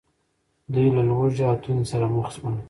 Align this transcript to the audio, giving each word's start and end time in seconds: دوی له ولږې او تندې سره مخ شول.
دوی 0.73 0.87
له 0.95 1.01
ولږې 1.19 1.43
او 1.49 1.57
تندې 1.63 1.85
سره 1.91 2.05
مخ 2.15 2.27
شول. 2.35 2.55